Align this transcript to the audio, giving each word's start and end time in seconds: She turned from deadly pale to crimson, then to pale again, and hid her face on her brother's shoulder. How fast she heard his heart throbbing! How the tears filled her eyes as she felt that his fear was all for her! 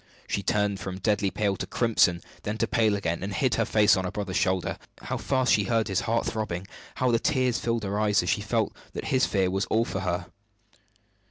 She 0.27 0.41
turned 0.41 0.79
from 0.79 0.97
deadly 0.97 1.29
pale 1.29 1.55
to 1.57 1.67
crimson, 1.67 2.23
then 2.41 2.57
to 2.57 2.67
pale 2.67 2.95
again, 2.95 3.21
and 3.21 3.31
hid 3.31 3.53
her 3.53 3.65
face 3.65 3.95
on 3.95 4.03
her 4.03 4.09
brother's 4.09 4.35
shoulder. 4.35 4.79
How 5.03 5.17
fast 5.17 5.53
she 5.53 5.65
heard 5.65 5.89
his 5.89 6.01
heart 6.09 6.25
throbbing! 6.25 6.65
How 6.95 7.11
the 7.11 7.19
tears 7.19 7.59
filled 7.59 7.83
her 7.83 7.99
eyes 7.99 8.23
as 8.23 8.29
she 8.31 8.41
felt 8.41 8.75
that 8.93 9.05
his 9.13 9.27
fear 9.27 9.51
was 9.51 9.65
all 9.65 9.85
for 9.85 9.99
her! 9.99 10.25